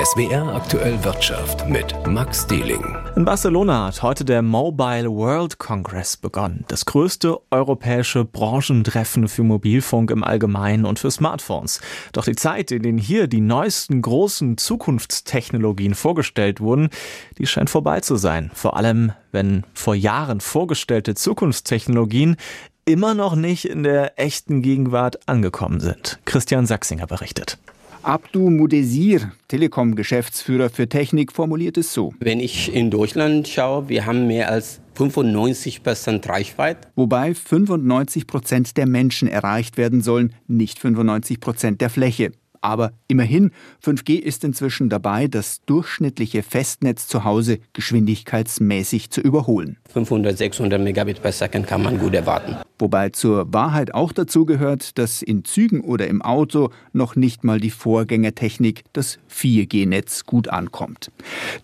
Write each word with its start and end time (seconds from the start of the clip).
SWR 0.00 0.54
aktuell 0.54 1.02
Wirtschaft 1.02 1.68
mit 1.68 1.92
Max 2.06 2.46
Dieling. 2.46 2.96
In 3.16 3.24
Barcelona 3.24 3.86
hat 3.86 4.00
heute 4.00 4.24
der 4.24 4.42
Mobile 4.42 5.10
World 5.10 5.58
Congress 5.58 6.16
begonnen. 6.16 6.64
Das 6.68 6.84
größte 6.84 7.40
europäische 7.50 8.24
Branchentreffen 8.24 9.26
für 9.26 9.42
Mobilfunk 9.42 10.12
im 10.12 10.22
Allgemeinen 10.22 10.84
und 10.84 11.00
für 11.00 11.10
Smartphones. 11.10 11.80
Doch 12.12 12.24
die 12.24 12.36
Zeit, 12.36 12.70
in 12.70 12.84
der 12.84 12.92
hier 12.92 13.26
die 13.26 13.40
neuesten 13.40 14.00
großen 14.00 14.56
Zukunftstechnologien 14.56 15.96
vorgestellt 15.96 16.60
wurden, 16.60 16.90
die 17.38 17.48
scheint 17.48 17.68
vorbei 17.68 17.98
zu 17.98 18.14
sein. 18.14 18.52
Vor 18.54 18.76
allem, 18.76 19.10
wenn 19.32 19.64
vor 19.74 19.96
Jahren 19.96 20.40
vorgestellte 20.40 21.16
Zukunftstechnologien 21.16 22.36
immer 22.84 23.14
noch 23.14 23.34
nicht 23.34 23.64
in 23.64 23.82
der 23.82 24.16
echten 24.16 24.62
Gegenwart 24.62 25.28
angekommen 25.28 25.80
sind. 25.80 26.20
Christian 26.24 26.66
Sachsinger 26.66 27.08
berichtet. 27.08 27.58
Abdu 28.02 28.50
Mudesir, 28.50 29.32
Telekom-Geschäftsführer 29.48 30.70
für 30.70 30.88
Technik, 30.88 31.32
formuliert 31.32 31.76
es 31.76 31.92
so. 31.92 32.12
Wenn 32.20 32.40
ich 32.40 32.72
in 32.72 32.90
Deutschland 32.90 33.48
schaue, 33.48 33.88
wir 33.88 34.06
haben 34.06 34.26
mehr 34.26 34.50
als 34.50 34.80
95 34.94 35.82
Prozent 35.82 36.28
Reichweite. 36.28 36.88
Wobei 36.94 37.34
95 37.34 38.26
Prozent 38.26 38.76
der 38.76 38.86
Menschen 38.86 39.28
erreicht 39.28 39.76
werden 39.76 40.00
sollen, 40.00 40.34
nicht 40.46 40.78
95 40.78 41.40
Prozent 41.40 41.80
der 41.80 41.90
Fläche. 41.90 42.32
Aber 42.60 42.92
immerhin, 43.06 43.52
5G 43.84 44.18
ist 44.18 44.44
inzwischen 44.44 44.88
dabei, 44.88 45.28
das 45.28 45.64
durchschnittliche 45.64 46.42
Festnetz 46.42 47.06
zu 47.06 47.24
Hause 47.24 47.58
geschwindigkeitsmäßig 47.72 49.10
zu 49.10 49.20
überholen. 49.20 49.78
500, 49.92 50.36
600 50.36 50.80
Megabit 50.80 51.22
per 51.22 51.32
Second 51.32 51.66
kann 51.66 51.82
man 51.82 51.98
gut 51.98 52.14
erwarten. 52.14 52.56
Wobei 52.78 53.10
zur 53.10 53.52
Wahrheit 53.52 53.94
auch 53.94 54.12
dazu 54.12 54.44
gehört, 54.44 54.98
dass 54.98 55.22
in 55.22 55.44
Zügen 55.44 55.80
oder 55.80 56.06
im 56.06 56.22
Auto 56.22 56.70
noch 56.92 57.16
nicht 57.16 57.44
mal 57.44 57.60
die 57.60 57.70
Vorgängertechnik, 57.70 58.84
das 58.92 59.18
4G-Netz, 59.30 60.24
gut 60.24 60.48
ankommt. 60.48 61.10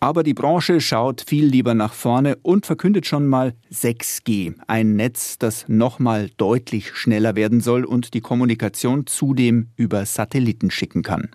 Aber 0.01 0.23
die 0.23 0.35
Branche 0.35 0.81
schaut 0.81 1.25
viel 1.27 1.47
lieber 1.47 1.75
nach 1.75 1.93
vorne 1.93 2.37
und 2.43 2.67
verkündet 2.67 3.07
schon 3.07 3.27
mal 3.27 3.55
6G, 3.73 4.55
ein 4.67 4.97
Netz, 4.97 5.39
das 5.39 5.67
noch 5.69 5.99
mal 5.99 6.31
deutlich 6.37 6.95
schneller 6.95 7.37
werden 7.37 7.61
soll 7.61 7.85
und 7.85 8.15
die 8.15 8.21
Kommunikation 8.21 9.07
zudem 9.07 9.69
über 9.77 10.07
Satelliten 10.07 10.71
schicken 10.71 11.03
kann. 11.03 11.29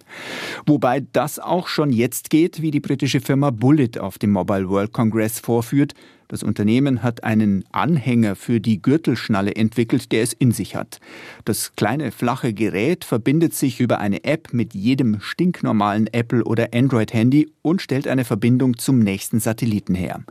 Wobei 0.66 1.02
das 1.13 1.39
auch 1.39 1.67
schon 1.67 1.91
jetzt 1.91 2.30
geht, 2.30 2.61
wie 2.61 2.72
die 2.72 2.80
britische 2.80 3.22
Firma 3.22 3.50
Bullet 3.52 4.00
auf 4.00 4.17
dem 4.17 4.31
Mobile 4.31 4.69
World 4.69 4.94
Congress 4.94 5.39
vorführt, 5.39 5.94
das 6.30 6.44
Unternehmen 6.44 7.02
hat 7.02 7.23
einen 7.23 7.66
Anhänger 7.72 8.35
für 8.35 8.61
die 8.61 8.81
Gürtelschnalle 8.81 9.55
entwickelt, 9.55 10.11
der 10.11 10.22
es 10.22 10.31
in 10.31 10.52
sich 10.52 10.75
hat. 10.75 10.99
Das 11.44 11.75
kleine 11.75 12.11
flache 12.11 12.53
Gerät 12.53 13.03
verbindet 13.03 13.55
sich 13.55 13.80
über 13.80 13.99
eine 13.99 14.23
App 14.23 14.53
mit 14.53 14.75
jedem 14.75 15.19
stinknormalen 15.22 16.07
Apple 16.13 16.44
oder 16.44 16.69
Android-Handy 16.72 17.52
und 17.63 17.81
stellt 17.81 18.07
eine 18.07 18.25
Verbindung 18.25 18.77
zum 18.77 19.00
nächsten 19.00 19.39
Satelliten 19.39 19.95
her. 19.95 20.23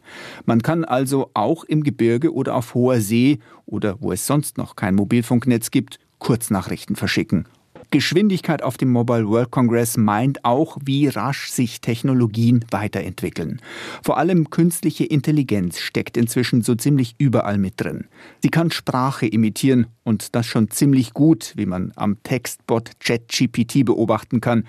Man 0.47 0.63
kann 0.63 0.85
also 0.85 1.31
auch 1.35 1.65
im 1.65 1.83
Gebirge 1.83 2.33
oder 2.33 2.55
auf 2.55 2.75
hoher 2.75 3.01
See 3.01 3.41
oder 3.67 4.01
wo 4.01 4.13
es 4.13 4.25
sonst 4.25 4.57
noch 4.57 4.77
kein 4.77 4.95
Mobilfunknetz 4.95 5.73
gibt, 5.73 5.99
Kurznachrichten 6.21 6.95
verschicken 6.95 7.45
Geschwindigkeit 7.91 8.63
auf 8.63 8.77
dem 8.77 8.91
Mobile 8.91 9.27
World 9.29 9.51
Congress 9.51 9.97
meint 9.97 10.45
auch, 10.45 10.77
wie 10.85 11.09
rasch 11.09 11.49
sich 11.51 11.81
Technologien 11.81 12.65
weiterentwickeln. 12.71 13.61
Vor 14.03 14.19
allem 14.19 14.51
künstliche 14.51 15.05
Intelligenz 15.05 15.79
steckt 15.79 16.19
inzwischen 16.19 16.61
so 16.61 16.75
ziemlich 16.75 17.15
überall 17.17 17.57
mit 17.57 17.75
drin. 17.81 18.07
Sie 18.43 18.51
kann 18.51 18.71
Sprache 18.71 19.27
imitieren 19.27 19.87
und 20.05 20.35
das 20.35 20.47
schon 20.47 20.71
ziemlich 20.71 21.15
gut, 21.15 21.55
wie 21.57 21.67
man 21.67 21.93
am 21.97 22.23
Textbot 22.23 22.91
ChatGPT 23.01 23.87
beobachten 23.87 24.43
kann. 24.43 24.65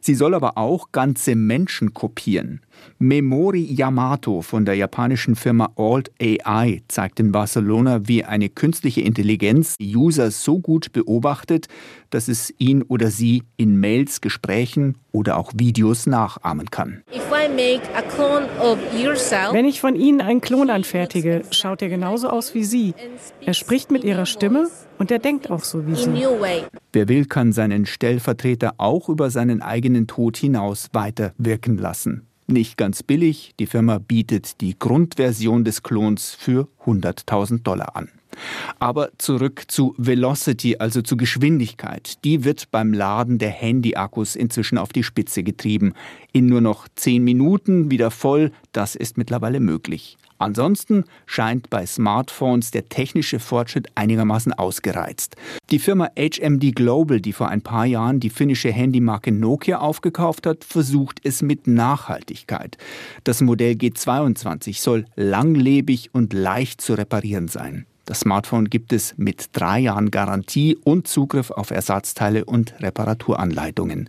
Sie 0.00 0.14
soll 0.14 0.34
aber 0.34 0.56
auch 0.56 0.92
ganze 0.92 1.34
Menschen 1.34 1.92
kopieren. 1.92 2.60
Memori 2.98 3.62
Yamato 3.62 4.42
von 4.42 4.64
der 4.64 4.74
japanischen 4.74 5.36
Firma 5.36 5.72
Alt 5.76 6.10
AI 6.20 6.82
zeigt 6.88 7.20
in 7.20 7.32
Barcelona, 7.32 8.06
wie 8.08 8.24
eine 8.24 8.48
künstliche 8.48 9.00
Intelligenz 9.00 9.76
User 9.80 10.30
so 10.30 10.58
gut 10.58 10.92
beobachtet, 10.92 11.68
dass 12.10 12.28
es 12.28 12.52
ihn 12.58 12.82
oder 12.82 13.10
sie 13.10 13.42
in 13.56 13.78
Mails, 13.78 14.20
Gesprächen 14.20 14.96
oder 15.12 15.36
auch 15.36 15.52
Videos 15.54 16.06
nachahmen 16.06 16.70
kann. 16.70 17.02
Wenn 19.52 19.64
ich 19.64 19.80
von 19.80 19.96
Ihnen 19.96 20.20
einen 20.20 20.40
Klon 20.40 20.70
anfertige, 20.70 21.42
schaut 21.50 21.82
er 21.82 21.88
genauso 21.88 22.28
aus 22.28 22.54
wie 22.54 22.64
Sie. 22.64 22.94
Er 23.44 23.54
spricht 23.54 23.90
mit 23.90 24.04
Ihrer 24.04 24.26
Stimme 24.26 24.68
und 24.98 25.10
er 25.10 25.18
denkt 25.18 25.50
auch 25.50 25.64
so 25.64 25.86
wie 25.86 25.94
Sie. 25.94 26.26
Wer 26.92 27.08
will, 27.08 27.24
kann 27.24 27.52
seinen 27.52 27.86
Stellvertreter 27.86 28.74
auch 28.78 29.08
über 29.08 29.30
seinen 29.30 29.62
eigenen 29.62 30.06
Tod 30.06 30.36
hinaus 30.36 30.88
weiter 30.92 31.32
wirken 31.38 31.78
lassen. 31.78 32.26
Nicht 32.50 32.76
ganz 32.76 33.04
billig, 33.04 33.54
die 33.60 33.66
Firma 33.66 33.98
bietet 33.98 34.60
die 34.60 34.76
Grundversion 34.76 35.62
des 35.62 35.84
Klons 35.84 36.34
für 36.34 36.66
100.000 36.84 37.62
Dollar 37.62 37.94
an. 37.94 38.08
Aber 38.80 39.10
zurück 39.18 39.66
zu 39.68 39.94
Velocity, 39.98 40.76
also 40.78 41.00
zu 41.00 41.16
Geschwindigkeit. 41.16 42.24
Die 42.24 42.42
wird 42.42 42.72
beim 42.72 42.92
Laden 42.92 43.38
der 43.38 43.50
Handy-Akkus 43.50 44.34
inzwischen 44.34 44.78
auf 44.78 44.92
die 44.92 45.04
Spitze 45.04 45.44
getrieben. 45.44 45.94
In 46.32 46.46
nur 46.46 46.60
noch 46.60 46.88
10 46.96 47.22
Minuten 47.22 47.92
wieder 47.92 48.10
voll, 48.10 48.50
das 48.72 48.96
ist 48.96 49.16
mittlerweile 49.16 49.60
möglich. 49.60 50.18
Ansonsten 50.40 51.04
scheint 51.26 51.68
bei 51.68 51.84
Smartphones 51.84 52.70
der 52.70 52.88
technische 52.88 53.38
Fortschritt 53.38 53.88
einigermaßen 53.94 54.54
ausgereizt. 54.54 55.36
Die 55.70 55.78
Firma 55.78 56.08
HMD 56.18 56.74
Global, 56.74 57.20
die 57.20 57.34
vor 57.34 57.48
ein 57.48 57.60
paar 57.60 57.84
Jahren 57.84 58.20
die 58.20 58.30
finnische 58.30 58.72
Handymarke 58.72 59.32
Nokia 59.32 59.80
aufgekauft 59.80 60.46
hat, 60.46 60.64
versucht 60.64 61.20
es 61.24 61.42
mit 61.42 61.66
Nachhaltigkeit. 61.66 62.78
Das 63.24 63.42
Modell 63.42 63.74
G22 63.74 64.80
soll 64.80 65.04
langlebig 65.14 66.08
und 66.14 66.32
leicht 66.32 66.80
zu 66.80 66.94
reparieren 66.94 67.48
sein. 67.48 67.84
Das 68.06 68.20
Smartphone 68.20 68.70
gibt 68.70 68.94
es 68.94 69.14
mit 69.18 69.50
drei 69.52 69.80
Jahren 69.80 70.10
Garantie 70.10 70.76
und 70.82 71.06
Zugriff 71.06 71.50
auf 71.50 71.70
Ersatzteile 71.70 72.46
und 72.46 72.74
Reparaturanleitungen. 72.80 74.08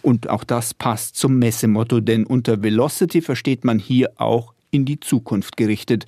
Und 0.00 0.30
auch 0.30 0.44
das 0.44 0.72
passt 0.72 1.16
zum 1.16 1.38
Messemotto, 1.38 2.00
denn 2.00 2.24
unter 2.24 2.62
Velocity 2.62 3.20
versteht 3.20 3.64
man 3.64 3.78
hier 3.78 4.12
auch 4.16 4.54
in 4.70 4.84
die 4.84 5.00
Zukunft 5.00 5.56
gerichtet. 5.56 6.06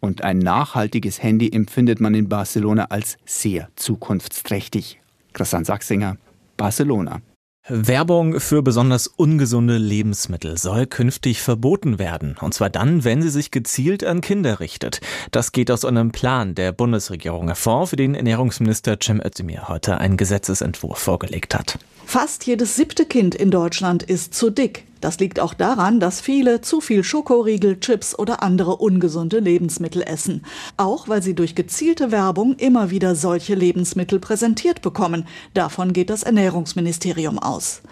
Und 0.00 0.22
ein 0.22 0.38
nachhaltiges 0.38 1.22
Handy 1.22 1.50
empfindet 1.52 2.00
man 2.00 2.14
in 2.14 2.28
Barcelona 2.28 2.86
als 2.86 3.18
sehr 3.24 3.68
zukunftsträchtig. 3.76 5.00
Christian 5.32 5.64
Sachsinger, 5.64 6.16
Barcelona. 6.56 7.22
Werbung 7.68 8.40
für 8.40 8.60
besonders 8.60 9.06
ungesunde 9.06 9.78
Lebensmittel 9.78 10.58
soll 10.58 10.86
künftig 10.86 11.40
verboten 11.40 12.00
werden. 12.00 12.36
Und 12.40 12.54
zwar 12.54 12.70
dann, 12.70 13.04
wenn 13.04 13.22
sie 13.22 13.30
sich 13.30 13.52
gezielt 13.52 14.02
an 14.02 14.20
Kinder 14.20 14.58
richtet. 14.58 15.00
Das 15.30 15.52
geht 15.52 15.70
aus 15.70 15.84
einem 15.84 16.10
Plan 16.10 16.56
der 16.56 16.72
Bundesregierung 16.72 17.46
hervor, 17.46 17.86
für 17.86 17.94
den 17.94 18.16
Ernährungsminister 18.16 18.96
Cem 19.00 19.20
Özdemir 19.24 19.68
heute 19.68 19.98
einen 19.98 20.16
Gesetzesentwurf 20.16 20.98
vorgelegt 20.98 21.54
hat. 21.54 21.78
Fast 22.04 22.46
jedes 22.46 22.74
siebte 22.74 23.06
Kind 23.06 23.36
in 23.36 23.52
Deutschland 23.52 24.02
ist 24.02 24.34
zu 24.34 24.50
dick. 24.50 24.84
Das 25.02 25.18
liegt 25.18 25.40
auch 25.40 25.52
daran, 25.52 25.98
dass 25.98 26.20
viele 26.20 26.60
zu 26.60 26.80
viel 26.80 27.02
Schokoriegel, 27.02 27.80
Chips 27.80 28.16
oder 28.16 28.40
andere 28.40 28.76
ungesunde 28.76 29.40
Lebensmittel 29.40 30.02
essen. 30.02 30.44
Auch 30.76 31.08
weil 31.08 31.24
sie 31.24 31.34
durch 31.34 31.56
gezielte 31.56 32.12
Werbung 32.12 32.54
immer 32.54 32.90
wieder 32.90 33.16
solche 33.16 33.56
Lebensmittel 33.56 34.20
präsentiert 34.20 34.80
bekommen. 34.80 35.26
Davon 35.54 35.92
geht 35.92 36.08
das 36.08 36.22
Ernährungsministerium 36.22 37.40
aus. 37.40 37.82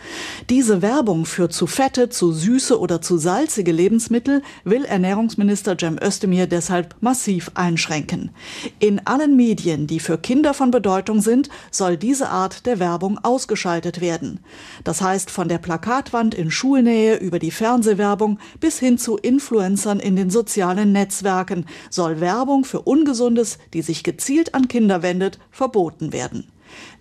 Diese 0.51 0.83
Werbung 0.83 1.27
für 1.27 1.49
zu 1.49 1.67
fette, 1.67 2.11
zu 2.11 2.31
süße 2.31 2.79
oder 2.79 3.03
zu 3.03 3.19
salzige 3.19 3.73
Lebensmittel 3.73 4.43
will 4.63 4.85
Ernährungsminister 4.85 5.77
Cem 5.77 5.99
Özdemir 6.01 6.47
deshalb 6.47 6.95
massiv 7.01 7.51
einschränken. 7.55 8.31
In 8.79 9.05
allen 9.09 9.35
Medien, 9.35 9.89
die 9.89 9.99
für 9.99 10.17
Kinder 10.17 10.55
von 10.55 10.71
Bedeutung 10.71 11.21
sind, 11.21 11.49
soll 11.73 11.97
diese 11.97 12.29
Art 12.29 12.67
der 12.67 12.79
Werbung 12.79 13.19
ausgeschaltet 13.25 14.01
werden. 14.01 14.39
Das 14.85 15.03
heißt 15.03 15.29
von 15.29 15.49
der 15.49 15.59
Plakatwand 15.59 16.37
in 16.37 16.53
Schulnähe 16.53 17.00
Nähe 17.01 17.17
über 17.17 17.39
die 17.39 17.51
Fernsehwerbung 17.51 18.39
bis 18.61 18.79
hin 18.79 18.99
zu 18.99 19.17
Influencern 19.17 20.01
in 20.01 20.17
den 20.17 20.29
sozialen 20.29 20.93
Netzwerken 20.93 21.65
soll 21.89 22.21
Werbung 22.21 22.65
für 22.65 22.83
Ungesundes, 22.83 23.59
die 23.73 23.81
sich 23.81 24.03
gezielt 24.03 24.55
an 24.55 24.69
Kinder 24.69 25.03
wendet, 25.03 25.39
verboten 25.51 26.13
werden. 26.13 26.49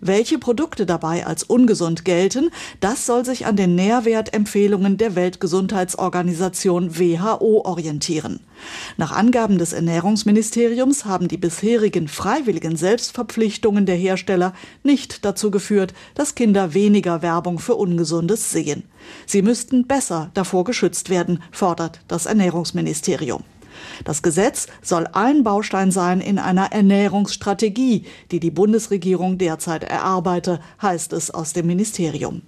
Welche 0.00 0.38
Produkte 0.38 0.86
dabei 0.86 1.26
als 1.26 1.42
ungesund 1.42 2.04
gelten, 2.04 2.50
das 2.80 3.06
soll 3.06 3.24
sich 3.24 3.46
an 3.46 3.56
den 3.56 3.74
Nährwertempfehlungen 3.74 4.96
der 4.96 5.14
Weltgesundheitsorganisation 5.14 6.98
WHO 6.98 7.62
orientieren. 7.64 8.40
Nach 8.96 9.12
Angaben 9.12 9.58
des 9.58 9.72
Ernährungsministeriums 9.72 11.04
haben 11.04 11.28
die 11.28 11.36
bisherigen 11.36 12.08
freiwilligen 12.08 12.76
Selbstverpflichtungen 12.76 13.86
der 13.86 13.96
Hersteller 13.96 14.52
nicht 14.82 15.24
dazu 15.24 15.50
geführt, 15.50 15.94
dass 16.14 16.34
Kinder 16.34 16.74
weniger 16.74 17.22
Werbung 17.22 17.58
für 17.58 17.74
Ungesundes 17.74 18.50
sehen. 18.50 18.84
Sie 19.26 19.42
müssten 19.42 19.86
besser 19.86 20.30
davor 20.34 20.64
geschützt 20.64 21.10
werden, 21.10 21.42
fordert 21.52 22.00
das 22.08 22.26
Ernährungsministerium. 22.26 23.44
Das 24.04 24.22
Gesetz 24.22 24.66
soll 24.82 25.06
ein 25.12 25.44
Baustein 25.44 25.90
sein 25.90 26.20
in 26.20 26.38
einer 26.38 26.72
Ernährungsstrategie, 26.72 28.04
die 28.30 28.40
die 28.40 28.50
Bundesregierung 28.50 29.38
derzeit 29.38 29.84
erarbeite, 29.84 30.60
heißt 30.80 31.12
es 31.12 31.30
aus 31.30 31.52
dem 31.52 31.66
Ministerium. 31.66 32.42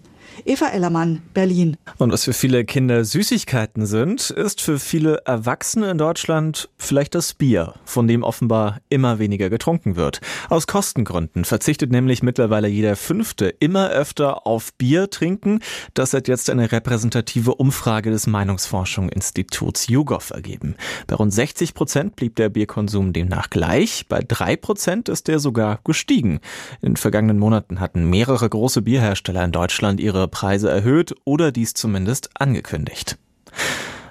Eva 0.44 0.68
Ellermann, 0.68 1.22
Berlin. 1.34 1.76
Und 1.98 2.12
was 2.12 2.24
für 2.24 2.32
viele 2.32 2.64
Kinder 2.64 3.04
Süßigkeiten 3.04 3.86
sind, 3.86 4.30
ist 4.30 4.60
für 4.60 4.78
viele 4.78 5.22
Erwachsene 5.24 5.90
in 5.90 5.98
Deutschland 5.98 6.68
vielleicht 6.78 7.14
das 7.14 7.34
Bier, 7.34 7.74
von 7.84 8.08
dem 8.08 8.22
offenbar 8.22 8.80
immer 8.88 9.18
weniger 9.18 9.50
getrunken 9.50 9.96
wird. 9.96 10.20
Aus 10.48 10.66
Kostengründen 10.66 11.44
verzichtet 11.44 11.90
nämlich 11.90 12.22
mittlerweile 12.22 12.68
jeder 12.68 12.96
Fünfte 12.96 13.48
immer 13.48 13.90
öfter 13.90 14.46
auf 14.46 14.72
Bier 14.74 15.10
trinken. 15.10 15.60
Das 15.94 16.12
hat 16.12 16.28
jetzt 16.28 16.50
eine 16.50 16.72
repräsentative 16.72 17.54
Umfrage 17.54 18.10
des 18.10 18.26
Meinungsforschungsinstituts 18.26 19.88
YouGov 19.88 20.30
ergeben. 20.30 20.76
Bei 21.06 21.16
rund 21.16 21.32
60 21.32 21.74
Prozent 21.74 22.16
blieb 22.16 22.36
der 22.36 22.48
Bierkonsum 22.48 23.12
demnach 23.12 23.50
gleich. 23.50 24.06
Bei 24.08 24.20
drei 24.26 24.56
Prozent 24.56 25.08
ist 25.08 25.28
er 25.28 25.38
sogar 25.38 25.80
gestiegen. 25.84 26.40
In 26.80 26.92
den 26.92 26.96
vergangenen 26.96 27.38
Monaten 27.38 27.80
hatten 27.80 28.08
mehrere 28.08 28.48
große 28.48 28.82
Bierhersteller 28.82 29.44
in 29.44 29.52
Deutschland 29.52 30.00
ihre 30.00 30.21
Preise 30.28 30.70
erhöht 30.70 31.14
oder 31.24 31.52
dies 31.52 31.74
zumindest 31.74 32.30
angekündigt. 32.34 33.18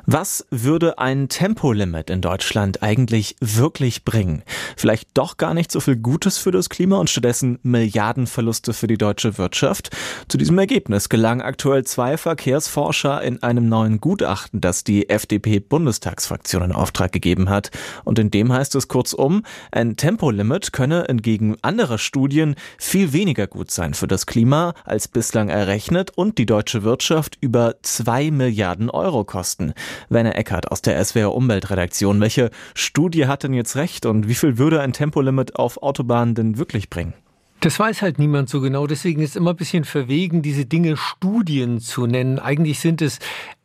Was 0.06 0.45
würde 0.50 0.98
ein 0.98 1.30
Tempolimit 1.30 2.09
in 2.09 2.21
Deutschland 2.21 2.81
eigentlich 2.81 3.36
wirklich 3.39 4.03
bringen? 4.03 4.42
Vielleicht 4.75 5.09
doch 5.13 5.38
gar 5.38 5.53
nicht 5.53 5.71
so 5.71 5.80
viel 5.80 5.95
Gutes 5.95 6.39
für 6.39 6.51
das 6.51 6.69
Klima 6.69 6.98
und 6.98 7.09
stattdessen 7.09 7.59
Milliardenverluste 7.62 8.74
für 8.74 8.88
die 8.88 8.98
deutsche 8.98 9.38
Wirtschaft? 9.38 9.95
Zu 10.27 10.39
diesem 10.39 10.57
Ergebnis 10.57 11.09
gelangen 11.09 11.42
aktuell 11.42 11.86
zwei 11.86 12.18
Verkehrsforscher 12.18 13.21
in 13.21 13.44
einem 13.44 13.69
neuen 13.69 14.01
Gutachten, 14.01 14.59
das 14.59 14.83
die 14.83 15.07
FDP-Bundestagsfraktion 15.07 16.63
in 16.63 16.71
Auftrag 16.71 17.12
gegeben 17.12 17.50
hat. 17.50 17.69
Und 18.03 18.18
in 18.18 18.31
dem 18.31 18.51
heißt 18.51 18.74
es 18.75 18.88
kurzum, 18.88 19.44
ein 19.71 19.98
Tempolimit 19.98 20.74
könne 20.74 21.09
entgegen 21.09 21.57
anderer 21.62 22.00
Studien 22.00 22.56
viel 22.80 23.13
weniger 23.13 23.45
gut 23.45 23.69
sein 23.69 23.94
für 23.94 24.07
das 24.07 24.25
Klima 24.25 24.74
als 24.83 25.07
bislang 25.07 25.50
errechnet 25.50 26.12
und 26.15 26.39
die 26.39 26.48
deutsche 26.48 26.81
Wirtschaft 26.83 27.38
über 27.39 27.75
zwei 27.83 28.31
Milliarden 28.31 28.89
Euro 28.89 29.24
kosten. 29.25 29.74
Werner 30.09 30.35
Eckert 30.35 30.71
aus 30.71 30.81
der 30.81 31.03
SWR 31.03 31.33
Umweltredaktion. 31.33 32.19
Welche 32.21 32.51
Studie 32.73 33.27
hat 33.27 33.43
denn 33.43 33.53
jetzt 33.53 33.75
recht 33.75 34.05
und 34.05 34.27
wie 34.27 34.35
viel 34.35 34.57
würde 34.57 34.81
ein 34.81 34.93
Tempolimit 34.93 35.55
auf 35.55 35.81
Autobahnen 35.81 36.35
denn 36.35 36.57
wirklich 36.57 36.89
bringen? 36.89 37.13
Das 37.61 37.79
weiß 37.79 38.01
halt 38.01 38.17
niemand 38.17 38.49
so 38.49 38.59
genau. 38.59 38.88
Deswegen 38.88 39.21
ist 39.21 39.35
immer 39.35 39.51
ein 39.51 39.55
bisschen 39.55 39.83
verwegen, 39.83 40.41
diese 40.41 40.65
Dinge 40.65 40.97
Studien 40.97 41.79
zu 41.79 42.07
nennen. 42.07 42.39
Eigentlich 42.39 42.79
sind 42.79 43.03
es 43.03 43.19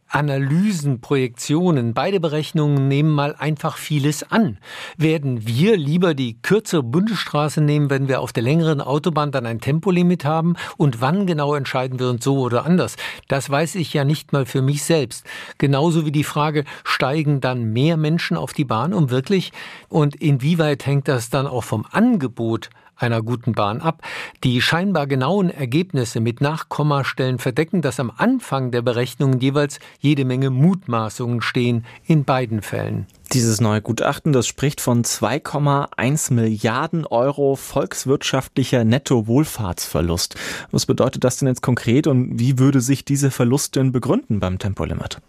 Analysen, 0.08 1.00
Projektionen, 1.00 1.92
beide 1.92 2.20
Berechnungen 2.20 2.86
nehmen 2.88 3.10
mal 3.10 3.34
einfach 3.36 3.76
vieles 3.76 4.30
an. 4.30 4.58
Werden 4.96 5.46
wir 5.46 5.76
lieber 5.76 6.14
die 6.14 6.40
kürzere 6.40 6.82
Bundesstraße 6.82 7.60
nehmen, 7.60 7.90
wenn 7.90 8.06
wir 8.08 8.20
auf 8.20 8.32
der 8.32 8.44
längeren 8.44 8.80
Autobahn 8.80 9.32
dann 9.32 9.46
ein 9.46 9.60
Tempolimit 9.60 10.24
haben? 10.24 10.54
Und 10.76 11.00
wann 11.00 11.26
genau 11.26 11.54
entscheiden 11.54 11.98
wir 11.98 12.08
uns 12.08 12.24
so 12.24 12.38
oder 12.38 12.64
anders? 12.64 12.96
Das 13.28 13.50
weiß 13.50 13.74
ich 13.74 13.92
ja 13.94 14.04
nicht 14.04 14.32
mal 14.32 14.46
für 14.46 14.62
mich 14.62 14.84
selbst. 14.84 15.26
Genauso 15.58 16.06
wie 16.06 16.12
die 16.12 16.24
Frage, 16.24 16.64
steigen 16.84 17.40
dann 17.40 17.72
mehr 17.72 17.96
Menschen 17.96 18.36
auf 18.36 18.52
die 18.52 18.64
Bahn, 18.64 18.94
um 18.94 19.10
wirklich? 19.10 19.52
Und 19.88 20.14
inwieweit 20.14 20.86
hängt 20.86 21.08
das 21.08 21.30
dann 21.30 21.46
auch 21.46 21.64
vom 21.64 21.84
Angebot 21.90 22.70
einer 22.96 23.22
guten 23.22 23.52
Bahn 23.52 23.80
ab. 23.80 24.02
Die 24.44 24.60
scheinbar 24.60 25.06
genauen 25.06 25.50
Ergebnisse 25.50 26.20
mit 26.20 26.40
Nachkommastellen 26.40 27.38
verdecken, 27.38 27.82
dass 27.82 28.00
am 28.00 28.12
Anfang 28.16 28.70
der 28.70 28.82
Berechnungen 28.82 29.40
jeweils 29.40 29.78
jede 30.00 30.24
Menge 30.24 30.50
Mutmaßungen 30.50 31.42
stehen, 31.42 31.84
in 32.06 32.24
beiden 32.24 32.62
Fällen. 32.62 33.06
Dieses 33.32 33.60
neue 33.60 33.82
Gutachten, 33.82 34.32
das 34.32 34.46
spricht 34.46 34.80
von 34.80 35.02
2,1 35.02 36.32
Milliarden 36.32 37.04
Euro 37.06 37.56
volkswirtschaftlicher 37.56 38.84
Nettowohlfahrtsverlust. 38.84 40.36
Was 40.70 40.86
bedeutet 40.86 41.24
das 41.24 41.38
denn 41.38 41.48
jetzt 41.48 41.62
konkret 41.62 42.06
und 42.06 42.38
wie 42.38 42.58
würde 42.58 42.80
sich 42.80 43.04
diese 43.04 43.30
Verlust 43.30 43.76
denn 43.76 43.90
begründen 43.90 44.38
beim 44.38 44.58
Tempolimit? 44.58 45.20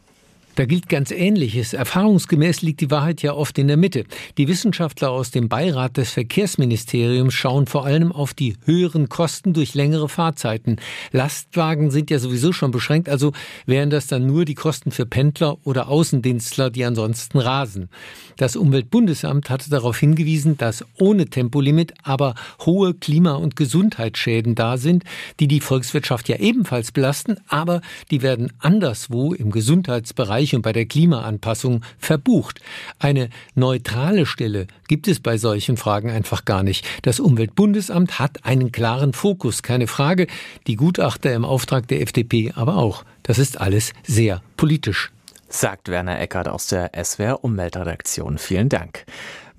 Da 0.57 0.65
gilt 0.65 0.89
ganz 0.89 1.11
Ähnliches. 1.11 1.73
Erfahrungsgemäß 1.73 2.63
liegt 2.63 2.81
die 2.81 2.89
Wahrheit 2.89 3.21
ja 3.21 3.35
oft 3.35 3.59
in 3.59 3.67
der 3.67 3.77
Mitte. 3.77 4.05
Die 4.39 4.47
Wissenschaftler 4.47 5.11
aus 5.11 5.29
dem 5.29 5.49
Beirat 5.49 5.97
des 5.97 6.09
Verkehrsministeriums 6.09 7.35
schauen 7.35 7.67
vor 7.67 7.85
allem 7.85 8.11
auf 8.11 8.33
die 8.33 8.55
höheren 8.65 9.07
Kosten 9.07 9.53
durch 9.53 9.75
längere 9.75 10.09
Fahrzeiten. 10.09 10.77
Lastwagen 11.11 11.91
sind 11.91 12.09
ja 12.09 12.17
sowieso 12.17 12.53
schon 12.53 12.71
beschränkt, 12.71 13.07
also 13.07 13.33
wären 13.67 13.91
das 13.91 14.07
dann 14.07 14.25
nur 14.25 14.45
die 14.45 14.55
Kosten 14.55 14.89
für 14.89 15.05
Pendler 15.05 15.57
oder 15.63 15.89
Außendienstler, 15.89 16.71
die 16.71 16.85
ansonsten 16.85 17.37
rasen. 17.37 17.89
Das 18.37 18.55
Umweltbundesamt 18.55 19.51
hatte 19.51 19.69
darauf 19.69 19.99
hingewiesen, 19.99 20.57
dass 20.57 20.83
ohne 20.97 21.27
Tempolimit 21.27 21.93
aber 22.01 22.33
hohe 22.65 22.95
Klima- 22.95 23.35
und 23.35 23.55
Gesundheitsschäden 23.55 24.55
da 24.55 24.77
sind, 24.77 25.03
die 25.39 25.47
die 25.47 25.59
Volkswirtschaft 25.59 26.27
ja 26.29 26.37
ebenfalls 26.37 26.91
belasten, 26.91 27.37
aber 27.47 27.81
die 28.09 28.23
werden 28.23 28.53
anderswo 28.57 29.33
im 29.33 29.51
Gesundheitsbereich 29.51 30.46
Bereich 30.47 30.55
und 30.55 30.61
bei 30.61 30.73
der 30.73 30.85
Klimaanpassung 30.85 31.81
verbucht. 31.97 32.61
Eine 32.99 33.29
neutrale 33.55 34.25
Stelle 34.25 34.67
gibt 34.87 35.07
es 35.07 35.19
bei 35.19 35.37
solchen 35.37 35.77
Fragen 35.77 36.09
einfach 36.09 36.45
gar 36.45 36.63
nicht. 36.63 36.85
Das 37.01 37.19
Umweltbundesamt 37.19 38.19
hat 38.19 38.45
einen 38.45 38.71
klaren 38.71 39.13
Fokus, 39.13 39.61
keine 39.61 39.87
Frage. 39.87 40.27
Die 40.67 40.75
Gutachter 40.75 41.33
im 41.33 41.45
Auftrag 41.45 41.87
der 41.87 42.01
FDP 42.01 42.53
aber 42.55 42.77
auch. 42.77 43.03
Das 43.23 43.39
ist 43.39 43.59
alles 43.59 43.93
sehr 44.05 44.41
politisch. 44.55 45.11
Sagt 45.49 45.89
Werner 45.89 46.19
Eckert 46.19 46.47
aus 46.47 46.67
der 46.67 46.91
SWR 47.01 47.43
Umweltredaktion. 47.43 48.37
Vielen 48.37 48.69
Dank. 48.69 49.05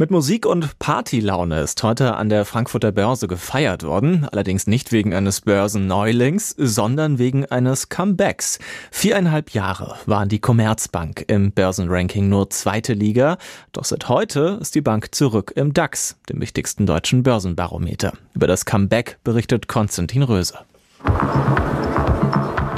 Mit 0.00 0.12
Musik 0.12 0.46
und 0.46 0.78
Partylaune 0.78 1.60
ist 1.60 1.82
heute 1.82 2.14
an 2.14 2.28
der 2.28 2.44
Frankfurter 2.44 2.92
Börse 2.92 3.26
gefeiert 3.26 3.82
worden, 3.82 4.28
allerdings 4.30 4.68
nicht 4.68 4.92
wegen 4.92 5.12
eines 5.12 5.40
Börsenneulings, 5.40 6.54
sondern 6.56 7.18
wegen 7.18 7.46
eines 7.46 7.88
Comebacks. 7.88 8.60
Viereinhalb 8.92 9.50
Jahre 9.50 9.96
waren 10.06 10.28
die 10.28 10.38
Commerzbank 10.38 11.24
im 11.26 11.50
Börsenranking 11.50 12.28
nur 12.28 12.48
zweite 12.48 12.92
Liga, 12.92 13.38
doch 13.72 13.84
seit 13.84 14.08
heute 14.08 14.60
ist 14.60 14.76
die 14.76 14.82
Bank 14.82 15.16
zurück 15.16 15.52
im 15.56 15.74
DAX, 15.74 16.16
dem 16.28 16.40
wichtigsten 16.40 16.86
deutschen 16.86 17.24
Börsenbarometer. 17.24 18.12
Über 18.34 18.46
das 18.46 18.66
Comeback 18.66 19.18
berichtet 19.24 19.66
Konstantin 19.66 20.22
Röse. 20.22 20.60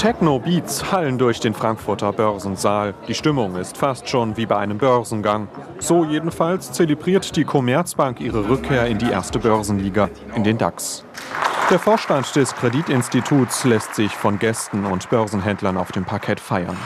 Techno-Beats 0.00 0.93
hallen 0.93 1.19
durch 1.19 1.41
den 1.41 1.52
Frankfurter 1.52 2.14
Börsensaal. 2.14 2.94
Die 3.06 3.12
Stimmung 3.12 3.56
ist 3.56 3.76
fast 3.76 4.08
schon 4.08 4.35
wie 4.38 4.47
bei 4.47 4.56
einem 4.56 4.79
Börsengang. 4.79 5.47
So 5.79 6.06
jedenfalls 6.06 6.73
zelebriert 6.73 7.37
die 7.37 7.44
Commerzbank 7.44 8.19
ihre 8.19 8.49
Rückkehr 8.49 8.87
in 8.87 8.97
die 8.97 9.11
erste 9.11 9.38
Börsenliga, 9.38 10.08
in 10.35 10.43
den 10.43 10.56
DAX. 10.56 11.05
Der 11.69 11.79
Vorstand 11.79 12.35
des 12.35 12.55
Kreditinstituts 12.55 13.64
lässt 13.64 13.94
sich 13.94 14.17
von 14.17 14.38
Gästen 14.38 14.87
und 14.87 15.11
Börsenhändlern 15.11 15.76
auf 15.76 15.93
dem 15.93 16.06
Parkett 16.06 16.41
feiern. 16.41 16.79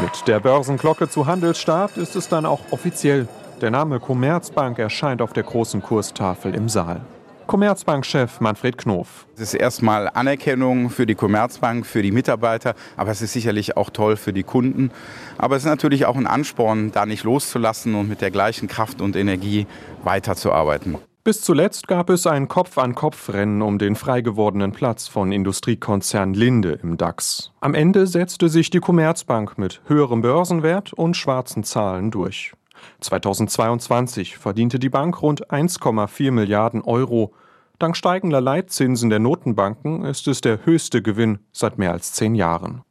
Mit 0.00 0.26
der 0.26 0.40
Börsenglocke 0.40 1.10
zu 1.10 1.26
Handelsstart 1.26 1.98
ist 1.98 2.16
es 2.16 2.30
dann 2.30 2.46
auch 2.46 2.60
offiziell. 2.70 3.28
Der 3.60 3.70
Name 3.70 4.00
Commerzbank 4.00 4.78
erscheint 4.78 5.20
auf 5.20 5.34
der 5.34 5.42
großen 5.42 5.82
Kurstafel 5.82 6.54
im 6.54 6.70
Saal. 6.70 7.02
Commerzbank-Chef 7.46 8.40
Manfred 8.40 8.76
Knof. 8.78 9.26
Es 9.34 9.40
ist 9.40 9.54
erstmal 9.54 10.08
Anerkennung 10.08 10.90
für 10.90 11.06
die 11.06 11.14
Commerzbank, 11.14 11.86
für 11.86 12.02
die 12.02 12.10
Mitarbeiter, 12.10 12.74
aber 12.96 13.10
es 13.10 13.22
ist 13.22 13.32
sicherlich 13.32 13.76
auch 13.76 13.90
toll 13.90 14.16
für 14.16 14.32
die 14.32 14.42
Kunden. 14.42 14.90
Aber 15.38 15.56
es 15.56 15.62
ist 15.62 15.68
natürlich 15.68 16.06
auch 16.06 16.16
ein 16.16 16.26
Ansporn, 16.26 16.90
da 16.92 17.06
nicht 17.06 17.24
loszulassen 17.24 17.94
und 17.94 18.08
mit 18.08 18.20
der 18.20 18.30
gleichen 18.30 18.68
Kraft 18.68 19.00
und 19.00 19.16
Energie 19.16 19.66
weiterzuarbeiten. 20.02 20.98
Bis 21.26 21.40
zuletzt 21.40 21.88
gab 21.88 22.08
es 22.10 22.26
ein 22.26 22.46
Kopf-an-Kopf-Rennen 22.46 23.60
um 23.60 23.78
den 23.78 23.96
frei 23.96 24.20
gewordenen 24.20 24.70
Platz 24.72 25.08
von 25.08 25.32
Industriekonzern 25.32 26.34
Linde 26.34 26.78
im 26.82 26.96
DAX. 26.96 27.50
Am 27.60 27.74
Ende 27.74 28.06
setzte 28.06 28.48
sich 28.48 28.70
die 28.70 28.78
Commerzbank 28.78 29.58
mit 29.58 29.80
höherem 29.86 30.22
Börsenwert 30.22 30.92
und 30.92 31.16
schwarzen 31.16 31.64
Zahlen 31.64 32.12
durch. 32.12 32.52
2022 33.00 34.38
verdiente 34.38 34.78
die 34.78 34.88
Bank 34.88 35.22
rund 35.22 35.50
1,4 35.50 36.30
Milliarden 36.30 36.82
Euro. 36.82 37.34
Dank 37.78 37.96
steigender 37.96 38.40
Leitzinsen 38.40 39.10
der 39.10 39.18
Notenbanken 39.18 40.04
ist 40.04 40.28
es 40.28 40.40
der 40.40 40.64
höchste 40.64 41.02
Gewinn 41.02 41.40
seit 41.52 41.78
mehr 41.78 41.92
als 41.92 42.12
zehn 42.12 42.34
Jahren. 42.34 42.82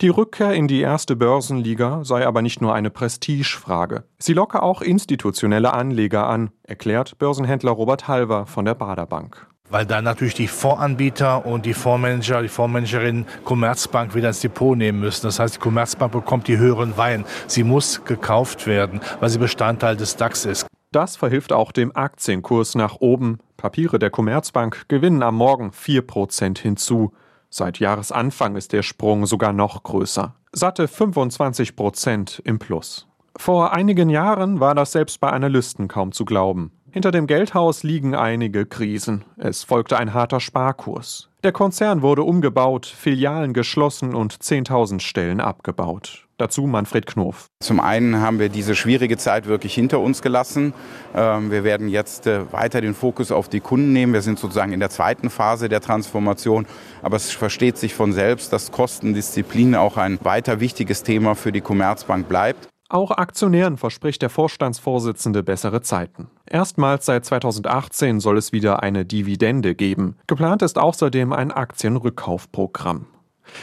Die 0.00 0.08
Rückkehr 0.08 0.54
in 0.54 0.68
die 0.68 0.80
erste 0.80 1.16
Börsenliga 1.16 2.02
sei 2.04 2.26
aber 2.26 2.42
nicht 2.42 2.60
nur 2.60 2.74
eine 2.74 2.90
Prestigefrage. 2.90 4.04
Sie 4.18 4.32
locke 4.32 4.62
auch 4.62 4.80
institutionelle 4.80 5.74
Anleger 5.74 6.26
an, 6.26 6.50
erklärt 6.62 7.18
Börsenhändler 7.18 7.72
Robert 7.72 8.08
Halver 8.08 8.46
von 8.46 8.64
der 8.64 8.74
Baderbank 8.74 9.46
weil 9.70 9.86
da 9.86 10.02
natürlich 10.02 10.34
die 10.34 10.48
Voranbieter 10.48 11.46
und 11.46 11.66
die 11.66 11.74
Fondsmanager, 11.74 12.42
die 12.42 12.48
Fondsmanagerin 12.48 13.26
Commerzbank 13.44 14.14
wieder 14.14 14.28
ins 14.28 14.40
Depot 14.40 14.76
nehmen 14.76 15.00
müssen. 15.00 15.26
Das 15.26 15.38
heißt, 15.38 15.56
die 15.56 15.60
Commerzbank 15.60 16.12
bekommt 16.12 16.48
die 16.48 16.58
höheren 16.58 16.96
Weihen. 16.96 17.24
Sie 17.46 17.64
muss 17.64 18.04
gekauft 18.04 18.66
werden, 18.66 19.00
weil 19.20 19.28
sie 19.28 19.38
Bestandteil 19.38 19.96
des 19.96 20.16
DAX 20.16 20.44
ist. 20.44 20.66
Das 20.90 21.16
verhilft 21.16 21.52
auch 21.52 21.72
dem 21.72 21.94
Aktienkurs 21.94 22.74
nach 22.74 22.96
oben. 23.00 23.38
Papiere 23.56 23.98
der 23.98 24.10
Commerzbank 24.10 24.88
gewinnen 24.88 25.22
am 25.22 25.34
Morgen 25.34 25.70
4% 25.70 26.58
hinzu. 26.58 27.12
Seit 27.50 27.78
Jahresanfang 27.78 28.56
ist 28.56 28.72
der 28.72 28.82
Sprung 28.82 29.26
sogar 29.26 29.52
noch 29.52 29.82
größer. 29.82 30.34
Satte 30.52 30.86
25% 30.86 32.40
im 32.44 32.58
Plus. 32.58 33.06
Vor 33.36 33.72
einigen 33.72 34.10
Jahren 34.10 34.60
war 34.60 34.74
das 34.74 34.92
selbst 34.92 35.20
bei 35.20 35.30
Analysten 35.30 35.88
kaum 35.88 36.12
zu 36.12 36.24
glauben. 36.24 36.72
Hinter 36.90 37.10
dem 37.10 37.26
Geldhaus 37.26 37.82
liegen 37.82 38.14
einige 38.14 38.64
Krisen. 38.64 39.24
Es 39.36 39.62
folgte 39.62 39.98
ein 39.98 40.14
harter 40.14 40.40
Sparkurs. 40.40 41.28
Der 41.44 41.52
Konzern 41.52 42.00
wurde 42.02 42.22
umgebaut, 42.22 42.86
Filialen 42.86 43.52
geschlossen 43.52 44.14
und 44.14 44.34
10.000 44.34 45.00
Stellen 45.00 45.40
abgebaut. 45.40 46.26
Dazu 46.38 46.66
Manfred 46.66 47.06
Knof. 47.06 47.46
Zum 47.60 47.80
einen 47.80 48.20
haben 48.20 48.38
wir 48.38 48.48
diese 48.48 48.74
schwierige 48.74 49.16
Zeit 49.18 49.46
wirklich 49.46 49.74
hinter 49.74 50.00
uns 50.00 50.22
gelassen. 50.22 50.72
Ähm, 51.14 51.50
wir 51.50 51.62
werden 51.62 51.88
jetzt 51.88 52.26
äh, 52.26 52.50
weiter 52.52 52.80
den 52.80 52.94
Fokus 52.94 53.32
auf 53.32 53.48
die 53.48 53.60
Kunden 53.60 53.92
nehmen. 53.92 54.12
Wir 54.12 54.22
sind 54.22 54.38
sozusagen 54.38 54.72
in 54.72 54.80
der 54.80 54.90
zweiten 54.90 55.30
Phase 55.30 55.68
der 55.68 55.80
Transformation. 55.80 56.66
Aber 57.02 57.16
es 57.16 57.32
versteht 57.32 57.76
sich 57.76 57.92
von 57.92 58.12
selbst, 58.12 58.52
dass 58.52 58.72
Kostendisziplin 58.72 59.74
auch 59.74 59.96
ein 59.96 60.18
weiter 60.22 60.60
wichtiges 60.60 61.02
Thema 61.02 61.34
für 61.34 61.52
die 61.52 61.60
Commerzbank 61.60 62.28
bleibt. 62.28 62.68
Auch 62.90 63.10
Aktionären 63.10 63.76
verspricht 63.76 64.22
der 64.22 64.30
Vorstandsvorsitzende 64.30 65.42
bessere 65.42 65.82
Zeiten. 65.82 66.30
Erstmals 66.46 67.04
seit 67.04 67.26
2018 67.26 68.18
soll 68.20 68.38
es 68.38 68.52
wieder 68.52 68.82
eine 68.82 69.04
Dividende 69.04 69.74
geben. 69.74 70.16
Geplant 70.26 70.62
ist 70.62 70.78
außerdem 70.78 71.34
ein 71.34 71.50
Aktienrückkaufprogramm. 71.50 73.06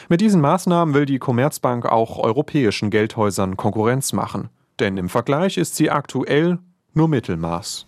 Mit 0.10 0.22
diesen 0.22 0.42
Maßnahmen 0.42 0.94
will 0.94 1.08
die 1.08 1.18
Commerzbank 1.18 1.86
auch 1.86 2.20
europäischen 2.20 2.92
Geldhäusern 2.92 3.58
Konkurrenz 3.58 4.14
machen. 4.14 4.50
Denn 4.80 4.98
im 4.98 5.10
Vergleich 5.10 5.58
ist 5.58 5.76
sie 5.76 5.90
aktuell 5.90 6.60
nur 6.94 7.08
Mittelmaß. 7.08 7.88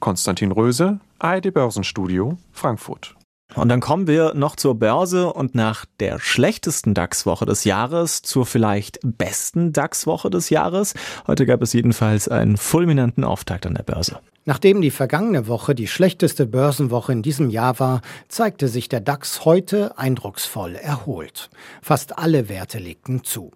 Konstantin 0.00 0.50
Röse, 0.50 0.98
ARD 1.20 1.52
Börsenstudio, 1.52 2.36
Frankfurt. 2.50 3.17
Und 3.58 3.68
dann 3.68 3.80
kommen 3.80 4.06
wir 4.06 4.34
noch 4.34 4.56
zur 4.56 4.76
Börse 4.76 5.32
und 5.32 5.54
nach 5.54 5.84
der 6.00 6.20
schlechtesten 6.20 6.94
DAX-Woche 6.94 7.44
des 7.44 7.64
Jahres 7.64 8.22
zur 8.22 8.46
vielleicht 8.46 9.00
besten 9.02 9.72
DAX-Woche 9.72 10.30
des 10.30 10.50
Jahres. 10.50 10.94
Heute 11.26 11.44
gab 11.44 11.60
es 11.62 11.72
jedenfalls 11.72 12.28
einen 12.28 12.56
fulminanten 12.56 13.24
Auftakt 13.24 13.66
an 13.66 13.74
der 13.74 13.82
Börse. 13.82 14.20
Nachdem 14.44 14.80
die 14.80 14.90
vergangene 14.90 15.46
Woche 15.46 15.74
die 15.74 15.88
schlechteste 15.88 16.46
Börsenwoche 16.46 17.12
in 17.12 17.22
diesem 17.22 17.50
Jahr 17.50 17.78
war, 17.80 18.00
zeigte 18.28 18.68
sich 18.68 18.88
der 18.88 19.00
DAX 19.00 19.44
heute 19.44 19.98
eindrucksvoll 19.98 20.74
erholt. 20.74 21.50
Fast 21.82 22.18
alle 22.18 22.48
Werte 22.48 22.78
legten 22.78 23.24
zu. 23.24 23.50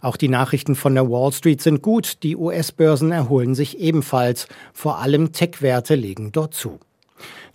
Auch 0.00 0.16
die 0.16 0.28
Nachrichten 0.28 0.74
von 0.74 0.94
der 0.94 1.08
Wall 1.08 1.32
Street 1.32 1.62
sind 1.62 1.82
gut, 1.82 2.22
die 2.22 2.36
US-Börsen 2.36 3.12
erholen 3.12 3.54
sich 3.54 3.78
ebenfalls, 3.78 4.48
vor 4.72 4.98
allem 4.98 5.32
Tech-Werte 5.32 5.94
legen 5.94 6.32
dort 6.32 6.54
zu. 6.54 6.80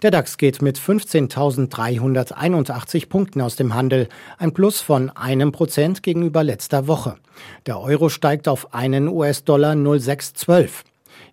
Der 0.01 0.11
DAX 0.11 0.37
geht 0.37 0.61
mit 0.61 0.77
15.381 0.77 3.09
Punkten 3.09 3.41
aus 3.41 3.55
dem 3.55 3.73
Handel, 3.73 4.07
ein 4.37 4.53
Plus 4.53 4.81
von 4.81 5.09
einem 5.09 5.51
Prozent 5.51 6.03
gegenüber 6.03 6.43
letzter 6.43 6.87
Woche. 6.87 7.15
Der 7.65 7.79
Euro 7.79 8.09
steigt 8.09 8.47
auf 8.47 8.73
einen 8.73 9.07
US-Dollar 9.07 9.73
0,612. 9.73 10.83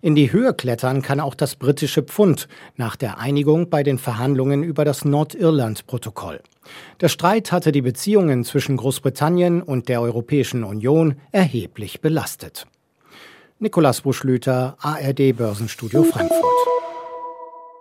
In 0.01 0.15
die 0.15 0.31
Höhe 0.31 0.53
klettern 0.53 1.01
kann 1.01 1.19
auch 1.19 1.35
das 1.35 1.55
britische 1.55 2.03
Pfund 2.03 2.47
nach 2.75 2.95
der 2.95 3.19
Einigung 3.19 3.69
bei 3.69 3.83
den 3.83 3.97
Verhandlungen 3.97 4.63
über 4.63 4.85
das 4.85 5.05
Nordirland-Protokoll. 5.05 6.41
Der 7.01 7.09
Streit 7.09 7.51
hatte 7.51 7.71
die 7.71 7.81
Beziehungen 7.81 8.43
zwischen 8.43 8.77
Großbritannien 8.77 9.61
und 9.61 9.89
der 9.89 10.01
Europäischen 10.01 10.63
Union 10.63 11.15
erheblich 11.31 12.01
belastet. 12.01 12.65
Nikolas 13.59 14.01
Buschlüter, 14.01 14.75
ARD 14.79 15.35
Börsenstudio 15.35 16.03
Frankfurt. 16.03 16.43